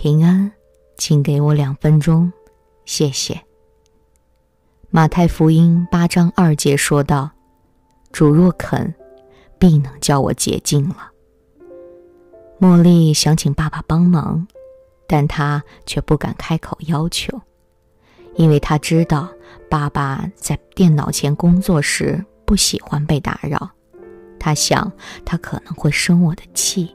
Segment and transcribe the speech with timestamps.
[0.00, 0.52] 平安，
[0.96, 2.32] 请给我两分钟，
[2.84, 3.42] 谢谢。
[4.90, 7.28] 马太福音八章二节说道
[8.12, 8.94] ：“主若肯，
[9.58, 11.10] 必能叫我洁净了。”
[12.60, 14.46] 茉莉想请爸爸帮忙，
[15.08, 17.36] 但她却不敢开口要求，
[18.36, 19.28] 因为她知道
[19.68, 23.68] 爸爸在电脑前工作时不喜欢被打扰。
[24.38, 24.92] 她想，
[25.24, 26.94] 他可能会生我的气，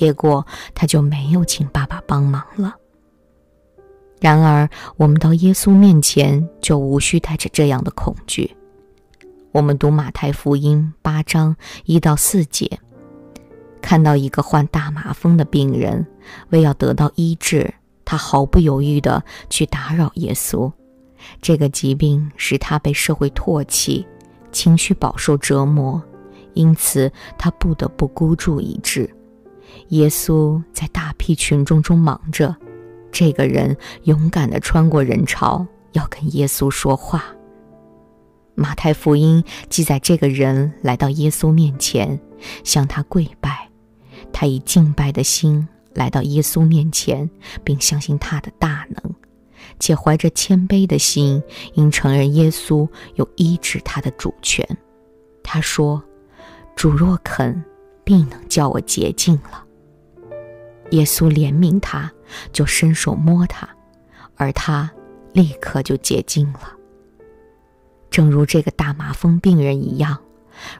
[0.00, 2.74] 结果他就没有请爸爸帮忙了。
[4.18, 8.50] 然而，我们到耶稣面前就无需带着这样的恐惧。
[9.52, 11.54] 我们读马太福音八章
[11.84, 12.80] 一到四节，
[13.82, 16.06] 看到一个患大麻风的病人，
[16.48, 17.70] 为要得到医治，
[18.02, 20.72] 他毫不犹豫地去打扰耶稣。
[21.42, 24.06] 这个疾病使他被社会唾弃，
[24.50, 26.02] 情绪饱受折磨，
[26.54, 29.14] 因此他不得不孤注一掷。
[29.90, 32.56] 耶稣在大批群众中忙着。
[33.12, 37.24] 这个人勇敢地穿过人潮，要跟耶稣说话。
[38.54, 42.20] 马太福音记载，这个人来到耶稣面前，
[42.62, 43.68] 向他跪拜。
[44.32, 47.28] 他以敬拜的心来到耶稣面前，
[47.64, 49.14] 并相信他的大能，
[49.80, 51.42] 且怀着谦卑的心，
[51.74, 54.64] 应承认耶稣有医治他的主权。
[55.42, 56.00] 他说
[56.76, 57.64] ：“主若肯，
[58.04, 59.64] 必能叫我洁净了。”
[60.90, 62.10] 耶稣怜悯他，
[62.52, 63.68] 就伸手摸他，
[64.36, 64.90] 而他
[65.32, 66.72] 立刻就洁净了。
[68.10, 70.18] 正如这个大麻风病人一样，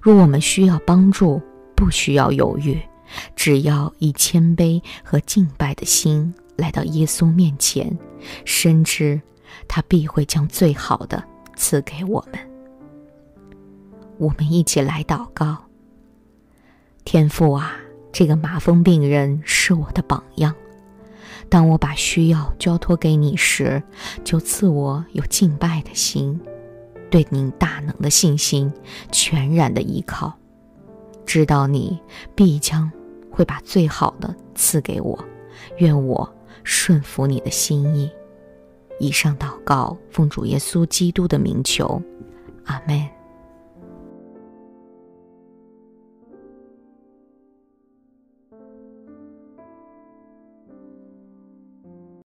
[0.03, 1.41] 若我们需要帮助，
[1.77, 2.81] 不需要犹豫，
[3.37, 7.97] 只要以谦卑和敬拜的心来到耶稣面前，
[8.45, 9.21] 深知
[9.69, 11.23] 他必会将最好的
[11.55, 12.41] 赐给我们。
[14.19, 15.57] 我们一起来祷告，
[17.05, 17.77] 天父啊。
[18.13, 20.53] 这个麻风病人是我的榜样。
[21.49, 23.81] 当我把需要交托给你时，
[24.25, 26.41] 就赐我有敬拜的心，
[27.09, 28.73] 对您大能的信心，
[29.13, 30.37] 全然的依靠，
[31.25, 32.01] 知道你
[32.35, 32.91] 必将
[33.31, 35.17] 会把最好的赐给我。
[35.79, 36.29] 愿我
[36.65, 38.11] 顺服你的心意。
[38.99, 42.03] 以上祷告，奉主耶稣基督的名求，
[42.65, 43.20] 阿门。